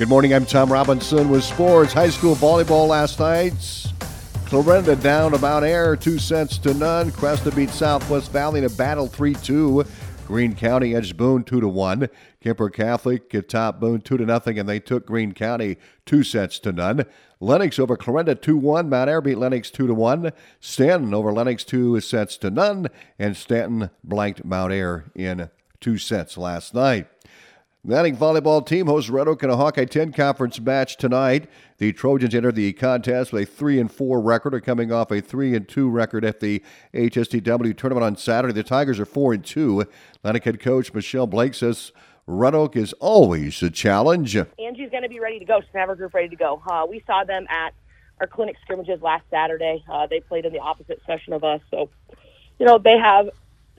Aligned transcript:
Good 0.00 0.08
morning. 0.08 0.32
I'm 0.32 0.46
Tom 0.46 0.72
Robinson 0.72 1.28
with 1.28 1.44
sports. 1.44 1.92
High 1.92 2.08
school 2.08 2.34
volleyball 2.34 2.88
last 2.88 3.20
night. 3.20 3.52
Clarinda 4.46 4.96
down 4.96 5.34
about 5.34 5.62
air, 5.62 5.94
two 5.94 6.18
sets 6.18 6.56
to 6.60 6.72
none. 6.72 7.12
Creston 7.12 7.54
beat 7.54 7.68
Southwest 7.68 8.32
Valley 8.32 8.60
in 8.60 8.64
a 8.64 8.70
battle 8.70 9.08
3 9.08 9.34
2. 9.34 9.84
Greene 10.26 10.54
County 10.54 10.94
edged 10.94 11.18
Boone 11.18 11.44
2 11.44 11.60
to 11.60 11.68
1. 11.68 12.08
Kuemper 12.42 12.72
Catholic 12.72 13.46
top 13.46 13.78
Boone 13.78 14.00
2 14.00 14.16
to 14.16 14.24
nothing, 14.24 14.58
and 14.58 14.66
they 14.66 14.80
took 14.80 15.04
Greene 15.04 15.32
County 15.32 15.76
two 16.06 16.24
sets 16.24 16.58
to 16.60 16.72
none. 16.72 17.04
Lenox 17.38 17.78
over 17.78 17.98
Clarinda 17.98 18.34
2 18.34 18.56
1. 18.56 18.88
Mount 18.88 19.10
Ayr 19.10 19.20
beat 19.20 19.36
Lenox 19.36 19.70
2 19.70 19.86
to 19.86 19.92
1. 19.92 20.32
Stanton 20.60 21.12
over 21.12 21.30
Lenox 21.30 21.62
2 21.62 22.00
sets 22.00 22.38
to 22.38 22.48
none, 22.48 22.88
and 23.18 23.36
Stanton 23.36 23.90
blanked 24.02 24.46
Mount 24.46 24.72
Ayr 24.72 25.12
in 25.14 25.50
two 25.78 25.98
sets 25.98 26.38
last 26.38 26.72
night. 26.72 27.06
Atlantic 27.82 28.14
volleyball 28.14 28.64
team 28.64 28.86
hosts 28.88 29.08
Red 29.08 29.26
Oak 29.26 29.42
in 29.42 29.48
a 29.48 29.56
Hawkeye 29.56 29.86
10 29.86 30.12
conference 30.12 30.60
match 30.60 30.98
tonight. 30.98 31.48
The 31.78 31.94
Trojans 31.94 32.34
enter 32.34 32.52
the 32.52 32.74
contest 32.74 33.32
with 33.32 33.44
a 33.44 33.46
3 33.46 33.80
and 33.80 33.90
4 33.90 34.20
record, 34.20 34.52
are 34.52 34.60
coming 34.60 34.92
off 34.92 35.10
a 35.10 35.22
3 35.22 35.54
and 35.54 35.66
2 35.66 35.88
record 35.88 36.22
at 36.22 36.40
the 36.40 36.62
HSTW 36.92 37.74
tournament 37.74 38.04
on 38.04 38.16
Saturday. 38.16 38.52
The 38.52 38.62
Tigers 38.62 39.00
are 39.00 39.06
4 39.06 39.32
and 39.32 39.44
2. 39.44 39.86
Atlantic 40.16 40.44
head 40.44 40.60
coach 40.60 40.92
Michelle 40.92 41.26
Blake 41.26 41.54
says 41.54 41.92
Red 42.26 42.54
Oak 42.54 42.76
is 42.76 42.92
always 43.00 43.62
a 43.62 43.70
challenge. 43.70 44.36
Angie's 44.36 44.90
going 44.90 45.02
to 45.02 45.08
be 45.08 45.18
ready 45.18 45.38
to 45.38 45.46
go. 45.46 45.62
She's 45.62 45.70
going 45.72 45.76
to 45.76 45.78
have 45.78 45.88
her 45.88 45.96
group 45.96 46.12
ready 46.12 46.28
to 46.28 46.36
go. 46.36 46.60
Uh, 46.70 46.86
we 46.86 47.02
saw 47.06 47.24
them 47.24 47.46
at 47.48 47.72
our 48.20 48.26
clinic 48.26 48.56
scrimmages 48.60 49.00
last 49.00 49.24
Saturday. 49.30 49.82
Uh, 49.90 50.06
they 50.06 50.20
played 50.20 50.44
in 50.44 50.52
the 50.52 50.60
opposite 50.60 51.00
session 51.06 51.32
of 51.32 51.44
us. 51.44 51.62
So, 51.70 51.88
you 52.58 52.66
know, 52.66 52.76
they 52.76 52.98
have 52.98 53.30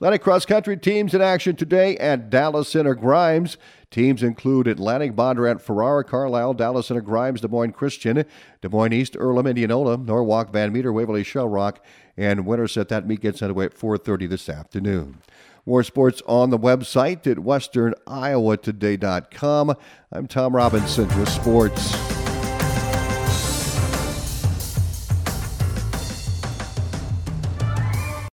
Atlantic 0.00 0.22
cross 0.22 0.46
country 0.46 0.78
teams 0.78 1.12
in 1.12 1.20
action 1.20 1.56
today 1.56 1.94
at 1.98 2.30
Dallas 2.30 2.70
Center 2.70 2.94
Grimes. 2.94 3.58
Teams 3.90 4.22
include 4.22 4.66
Atlantic, 4.66 5.14
Bondurant, 5.14 5.60
Ferrara, 5.60 6.04
Carlisle, 6.04 6.54
Dallas 6.54 6.86
Center 6.86 7.02
Grimes, 7.02 7.42
Des 7.42 7.48
Moines 7.48 7.72
Christian, 7.72 8.24
Des 8.62 8.68
Moines 8.70 8.94
East, 8.94 9.14
Earlham, 9.14 9.46
Indianola, 9.46 9.98
Norwalk, 9.98 10.54
Van 10.54 10.72
Meter, 10.72 10.90
Waverly, 10.90 11.22
Shell 11.22 11.48
Rock, 11.48 11.84
and 12.16 12.46
Winterset. 12.46 12.88
That 12.88 13.06
meet 13.06 13.20
gets 13.20 13.42
underway 13.42 13.66
at 13.66 13.74
4.30 13.74 14.30
this 14.30 14.48
afternoon. 14.48 15.18
More 15.66 15.82
sports 15.82 16.22
on 16.26 16.48
the 16.48 16.58
website 16.58 17.26
at 17.26 17.36
westerniowatoday.com. 17.36 19.74
I'm 20.12 20.26
Tom 20.26 20.56
Robinson 20.56 21.08
with 21.08 21.28
sports. 21.28 22.19